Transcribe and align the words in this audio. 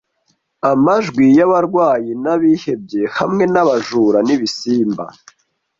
Amajwi 0.71 1.25
y'abarwayi 1.37 2.11
n'abihebye 2.23 3.01
hamwe 3.17 3.43
n'abajura 3.53 4.19
n'ibisimba, 4.27 5.05